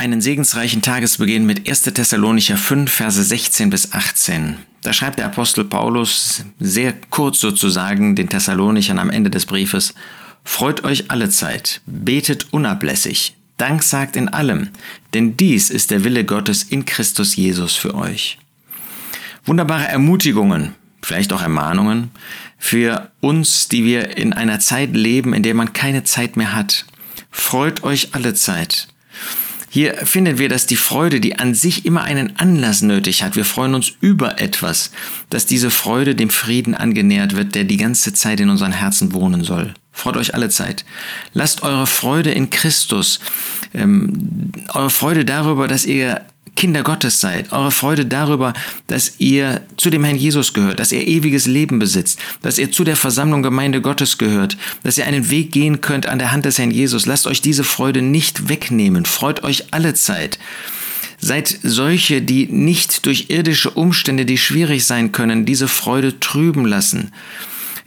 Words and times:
einen 0.00 0.22
segensreichen 0.22 0.80
Tagesbeginn 0.80 1.44
mit 1.44 1.68
1. 1.68 1.82
Thessalonicher 1.82 2.56
5, 2.56 2.90
Verse 2.90 3.22
16 3.22 3.68
bis 3.68 3.92
18. 3.92 4.56
Da 4.80 4.94
schreibt 4.94 5.18
der 5.18 5.26
Apostel 5.26 5.62
Paulus 5.64 6.42
sehr 6.58 6.94
kurz 7.10 7.38
sozusagen 7.38 8.16
den 8.16 8.30
Thessalonichern 8.30 8.98
am 8.98 9.10
Ende 9.10 9.28
des 9.28 9.44
Briefes, 9.44 9.94
Freut 10.42 10.84
euch 10.84 11.10
alle 11.10 11.28
Zeit, 11.28 11.82
betet 11.84 12.46
unablässig, 12.50 13.36
Dank 13.58 13.82
sagt 13.82 14.16
in 14.16 14.30
allem, 14.30 14.70
denn 15.12 15.36
dies 15.36 15.68
ist 15.68 15.90
der 15.90 16.02
Wille 16.02 16.24
Gottes 16.24 16.62
in 16.62 16.86
Christus 16.86 17.36
Jesus 17.36 17.76
für 17.76 17.94
euch. 17.94 18.38
Wunderbare 19.44 19.86
Ermutigungen, 19.86 20.74
vielleicht 21.02 21.30
auch 21.34 21.42
Ermahnungen 21.42 22.10
für 22.56 23.10
uns, 23.20 23.68
die 23.68 23.84
wir 23.84 24.16
in 24.16 24.32
einer 24.32 24.60
Zeit 24.60 24.96
leben, 24.96 25.34
in 25.34 25.42
der 25.42 25.54
man 25.54 25.74
keine 25.74 26.04
Zeit 26.04 26.38
mehr 26.38 26.54
hat. 26.54 26.86
Freut 27.30 27.82
euch 27.84 28.14
alle 28.14 28.32
Zeit. 28.32 28.88
Hier 29.72 29.94
finden 30.04 30.38
wir, 30.38 30.48
dass 30.48 30.66
die 30.66 30.74
Freude, 30.74 31.20
die 31.20 31.38
an 31.38 31.54
sich 31.54 31.86
immer 31.86 32.02
einen 32.02 32.36
Anlass 32.36 32.82
nötig 32.82 33.22
hat, 33.22 33.36
wir 33.36 33.44
freuen 33.44 33.76
uns 33.76 33.92
über 34.00 34.40
etwas, 34.40 34.90
dass 35.30 35.46
diese 35.46 35.70
Freude 35.70 36.16
dem 36.16 36.28
Frieden 36.28 36.74
angenähert 36.74 37.36
wird, 37.36 37.54
der 37.54 37.62
die 37.62 37.76
ganze 37.76 38.12
Zeit 38.12 38.40
in 38.40 38.50
unseren 38.50 38.72
Herzen 38.72 39.12
wohnen 39.12 39.44
soll. 39.44 39.74
Freut 39.92 40.16
euch 40.16 40.34
alle 40.34 40.48
Zeit. 40.48 40.84
Lasst 41.34 41.62
eure 41.62 41.86
Freude 41.86 42.32
in 42.32 42.50
Christus, 42.50 43.20
ähm, 43.72 44.50
eure 44.74 44.90
Freude 44.90 45.24
darüber, 45.24 45.68
dass 45.68 45.86
ihr 45.86 46.22
Kinder 46.60 46.82
Gottes 46.82 47.22
seid, 47.22 47.52
eure 47.52 47.70
Freude 47.70 48.04
darüber, 48.04 48.52
dass 48.86 49.14
ihr 49.16 49.62
zu 49.78 49.88
dem 49.88 50.04
Herrn 50.04 50.18
Jesus 50.18 50.52
gehört, 50.52 50.78
dass 50.78 50.92
ihr 50.92 51.08
ewiges 51.08 51.46
Leben 51.46 51.78
besitzt, 51.78 52.18
dass 52.42 52.58
ihr 52.58 52.70
zu 52.70 52.84
der 52.84 52.96
Versammlung 52.96 53.42
Gemeinde 53.42 53.80
Gottes 53.80 54.18
gehört, 54.18 54.58
dass 54.82 54.98
ihr 54.98 55.06
einen 55.06 55.30
Weg 55.30 55.52
gehen 55.52 55.80
könnt 55.80 56.04
an 56.04 56.18
der 56.18 56.32
Hand 56.32 56.44
des 56.44 56.58
Herrn 56.58 56.70
Jesus. 56.70 57.06
Lasst 57.06 57.26
euch 57.26 57.40
diese 57.40 57.64
Freude 57.64 58.02
nicht 58.02 58.50
wegnehmen. 58.50 59.06
Freut 59.06 59.42
euch 59.42 59.72
alle 59.72 59.94
Zeit. 59.94 60.38
Seid 61.18 61.48
solche, 61.62 62.20
die 62.20 62.44
nicht 62.44 63.06
durch 63.06 63.30
irdische 63.30 63.70
Umstände, 63.70 64.26
die 64.26 64.36
schwierig 64.36 64.84
sein 64.84 65.12
können, 65.12 65.46
diese 65.46 65.66
Freude 65.66 66.20
trüben 66.20 66.66
lassen. 66.66 67.10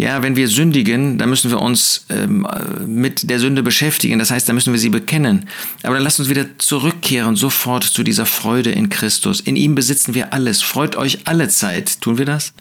Ja, 0.00 0.22
wenn 0.22 0.34
wir 0.34 0.48
sündigen, 0.48 1.18
dann 1.18 1.28
müssen 1.28 1.50
wir 1.50 1.60
uns 1.60 2.06
ähm, 2.08 2.46
mit 2.86 3.28
der 3.28 3.38
Sünde 3.38 3.62
beschäftigen. 3.62 4.18
Das 4.18 4.30
heißt, 4.30 4.48
dann 4.48 4.54
müssen 4.54 4.72
wir 4.72 4.80
sie 4.80 4.88
bekennen. 4.88 5.46
Aber 5.82 5.96
dann 5.96 6.02
lasst 6.02 6.18
uns 6.18 6.30
wieder 6.30 6.46
zurückkehren, 6.56 7.36
sofort 7.36 7.84
zu 7.84 8.02
dieser 8.02 8.24
Freude 8.24 8.70
in 8.70 8.88
Christus. 8.88 9.40
In 9.40 9.56
ihm 9.56 9.74
besitzen 9.74 10.14
wir 10.14 10.32
alles. 10.32 10.62
Freut 10.62 10.96
euch 10.96 11.18
alle 11.26 11.50
Zeit. 11.50 12.00
Tun 12.00 12.16
wir 12.16 12.24
das? 12.24 12.54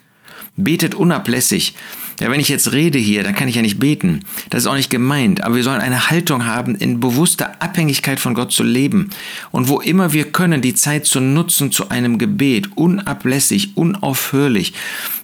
Betet 0.57 0.95
unablässig. 0.95 1.75
Ja, 2.19 2.29
wenn 2.29 2.41
ich 2.41 2.49
jetzt 2.49 2.73
rede 2.73 2.99
hier, 2.99 3.23
dann 3.23 3.35
kann 3.35 3.47
ich 3.47 3.55
ja 3.55 3.61
nicht 3.61 3.79
beten. 3.79 4.25
Das 4.49 4.63
ist 4.63 4.67
auch 4.67 4.75
nicht 4.75 4.89
gemeint. 4.89 5.41
Aber 5.41 5.55
wir 5.55 5.63
sollen 5.63 5.79
eine 5.79 6.09
Haltung 6.09 6.45
haben, 6.45 6.75
in 6.75 6.99
bewusster 6.99 7.61
Abhängigkeit 7.61 8.19
von 8.19 8.33
Gott 8.33 8.51
zu 8.51 8.63
leben. 8.63 9.11
Und 9.51 9.69
wo 9.69 9.79
immer 9.79 10.11
wir 10.11 10.25
können, 10.25 10.61
die 10.61 10.73
Zeit 10.73 11.05
zu 11.05 11.21
nutzen 11.21 11.71
zu 11.71 11.87
einem 11.87 12.17
Gebet. 12.17 12.75
Unablässig, 12.75 13.77
unaufhörlich. 13.77 14.73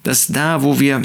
Dass 0.03 0.27
da, 0.27 0.63
wo 0.63 0.79
wir 0.79 1.01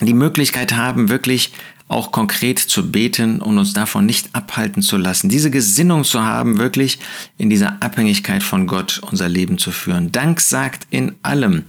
die 0.00 0.14
Möglichkeit 0.14 0.74
haben, 0.74 1.08
wirklich 1.08 1.52
auch 1.86 2.12
konkret 2.12 2.58
zu 2.58 2.90
beten 2.90 3.40
und 3.40 3.58
uns 3.58 3.74
davon 3.74 4.06
nicht 4.06 4.30
abhalten 4.34 4.82
zu 4.82 4.96
lassen. 4.96 5.28
Diese 5.28 5.50
Gesinnung 5.50 6.04
zu 6.04 6.24
haben, 6.24 6.58
wirklich 6.58 6.98
in 7.36 7.50
dieser 7.50 7.82
Abhängigkeit 7.82 8.42
von 8.42 8.66
Gott 8.66 9.00
unser 9.10 9.28
Leben 9.28 9.58
zu 9.58 9.70
führen. 9.70 10.10
Dank 10.10 10.40
sagt 10.40 10.86
in 10.90 11.14
allem. 11.22 11.64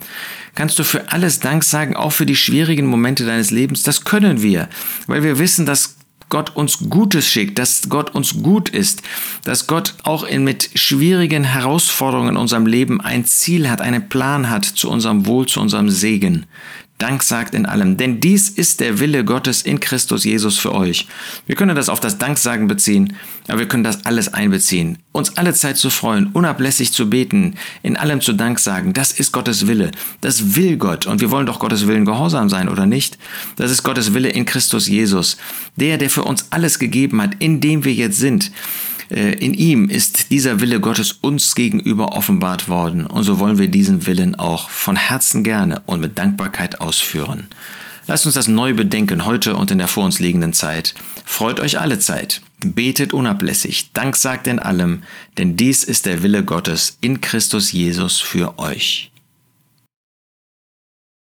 Kannst 0.56 0.80
du 0.80 0.84
für 0.84 1.12
alles 1.12 1.42
Dank 1.42 1.66
sagen, 1.66 1.98
auch 1.98 2.14
für 2.14 2.26
die 2.26 2.38
schwierigen 2.38 2.86
Momente 2.86 3.26
deines 3.26 3.52
Lebens? 3.52 3.84
Das 3.84 4.06
können 4.06 4.42
wir, 4.42 4.70
weil 5.08 5.22
wir 5.22 5.38
wissen, 5.38 5.66
dass 5.66 5.98
Gott 6.30 6.56
uns 6.56 6.90
Gutes 6.90 7.28
schickt, 7.28 7.60
dass 7.60 7.88
Gott 7.88 8.16
uns 8.16 8.42
gut 8.42 8.70
ist, 8.70 9.04
dass 9.44 9.68
Gott 9.68 9.94
auch 10.04 10.24
in, 10.24 10.44
mit 10.44 10.72
schwierigen 10.74 11.44
Herausforderungen 11.44 12.30
in 12.30 12.38
unserem 12.38 12.66
Leben 12.66 13.00
ein 13.00 13.26
Ziel 13.26 13.70
hat, 13.70 13.82
einen 13.82 14.10
Plan 14.10 14.50
hat 14.50 14.66
zu 14.66 14.90
unserem 14.90 15.28
Wohl, 15.28 15.46
zu 15.46 15.60
unserem 15.62 15.90
Segen. 15.90 16.46
Dank 16.98 17.24
sagt 17.24 17.54
in 17.54 17.66
allem, 17.66 17.98
denn 17.98 18.22
dies 18.22 18.48
ist 18.48 18.80
der 18.80 19.00
Wille 19.00 19.26
Gottes 19.26 19.62
in 19.62 19.82
Christus 19.82 20.24
Jesus 20.24 20.58
für 20.58 20.74
euch. 20.74 21.08
Wir 21.46 21.58
können 21.58 21.76
das 21.76 21.90
auf 21.90 22.00
das 22.00 22.18
Danksagen 22.18 22.68
beziehen, 22.68 23.18
aber 23.50 23.60
wir 23.60 23.68
können 23.68 23.84
das 23.84 24.06
alles 24.06 24.34
einbeziehen. 24.34 25.00
Uns 25.12 25.36
alle 25.38 25.54
Zeit 25.54 25.76
zu 25.76 25.90
freuen, 25.90 26.28
unablässig 26.28 26.94
zu 26.94 27.10
beten, 27.10 27.56
in 27.84 27.98
allem 27.98 28.22
zu 28.22 28.32
Dank 28.32 28.60
sagen, 28.60 28.94
das 28.94 29.12
ist 29.12 29.34
Gottes 29.34 29.68
Wille. 29.68 29.92
Das 30.22 30.56
will 30.56 30.78
Gott 30.78 31.06
und 31.06 31.20
wir 31.20 31.32
wollen 31.32 31.46
doch 31.46 31.60
Gottes 31.60 31.86
Willen 31.86 32.06
gehorsam 32.06 32.48
sein, 32.48 32.70
oder 32.70 32.86
nicht? 32.86 33.18
Das 33.58 33.72
ist 33.72 33.84
Gottes 33.84 34.14
Wille 34.14 34.30
in 34.30 34.46
Christus 34.46 34.88
Jesus. 34.88 35.36
Der, 35.76 35.98
der 35.98 36.10
für 36.10 36.24
uns 36.24 36.48
alles 36.52 36.80
gegeben 36.80 37.22
hat, 37.22 37.36
in 37.40 37.60
dem 37.60 37.84
wir 37.84 37.94
jetzt 37.94 38.20
sind. 38.20 38.52
Äh, 39.10 39.34
in 39.34 39.54
ihm 39.54 39.90
ist 39.90 40.32
dieser 40.32 40.60
Wille 40.62 40.80
Gottes 40.80 41.14
uns 41.14 41.56
gegenüber 41.56 42.14
offenbart 42.14 42.68
worden 42.70 43.06
und 43.06 43.24
so 43.24 43.40
wollen 43.40 43.58
wir 43.58 43.68
diesen 43.68 44.06
Willen 44.08 44.36
auch 44.36 44.70
von 44.70 44.96
Herzen 44.96 45.44
gerne 45.44 45.82
und 45.86 46.02
mit 46.02 46.18
Dankbarkeit 46.18 46.82
ausführen. 46.82 47.48
Lasst 48.08 48.26
uns 48.26 48.36
das 48.36 48.48
neu 48.48 48.74
bedenken 48.74 49.26
heute 49.26 49.56
und 49.56 49.72
in 49.72 49.80
der 49.80 49.88
vor 49.88 50.06
uns 50.06 50.20
liegenden 50.20 50.54
Zeit. 50.54 50.94
Freut 51.26 51.60
euch 51.60 51.80
alle 51.80 51.98
Zeit, 51.98 52.42
betet 52.64 53.14
unablässig, 53.14 53.92
Dank 53.94 54.16
sagt 54.16 54.46
in 54.48 54.60
allem, 54.60 55.04
denn 55.38 55.58
dies 55.58 55.84
ist 55.84 56.06
der 56.06 56.22
Wille 56.22 56.44
Gottes 56.44 56.98
in 57.02 57.22
Christus 57.22 57.72
Jesus 57.72 58.20
für 58.20 58.60
euch. 58.60 59.12